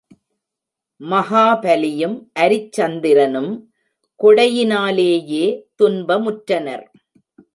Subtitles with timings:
[1.01, 3.51] மகாபலியும் அரிச்சந்திரனும்
[4.19, 5.45] கொடையினாலேயே
[5.75, 6.85] துன்பமுற்றனர்.